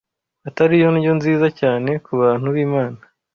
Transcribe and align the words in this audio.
atari 0.49 0.75
yo 0.81 0.89
ndyo 0.95 1.11
nziza 1.17 1.47
cyane 1.59 1.91
ku 2.05 2.11
bantu 2.21 2.47
b’Imana 2.55 2.99